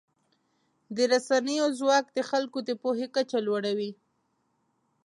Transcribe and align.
د 0.95 0.97
رسنیو 1.11 1.65
ځواک 1.79 2.05
د 2.17 2.19
خلکو 2.29 2.59
د 2.67 2.69
پوهې 2.81 3.07
کچه 3.15 3.37
لوړوي. 3.47 3.91